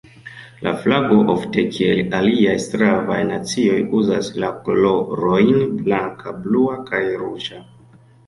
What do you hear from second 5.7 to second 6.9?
blanka, blua